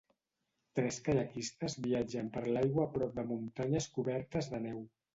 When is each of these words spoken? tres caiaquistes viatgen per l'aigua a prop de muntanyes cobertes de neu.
tres 0.79 0.97
caiaquistes 1.07 1.77
viatgen 1.85 2.33
per 2.39 2.45
l'aigua 2.49 2.89
a 2.89 2.93
prop 2.99 3.17
de 3.23 3.29
muntanyes 3.31 3.93
cobertes 4.01 4.55
de 4.57 4.67
neu. 4.69 4.87